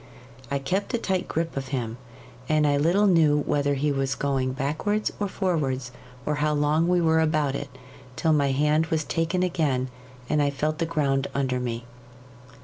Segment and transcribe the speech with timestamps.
[0.49, 1.99] I kept a tight grip of him,
[2.49, 5.91] and I little knew whether he was going backwards or forwards,
[6.25, 7.69] or how long we were about it,
[8.15, 9.89] till my hand was taken again,
[10.27, 11.85] and I felt the ground under me.